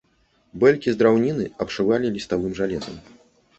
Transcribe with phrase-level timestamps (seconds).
[0.63, 3.01] Бэлькі з драўніны абшывалі ліставым жалезам.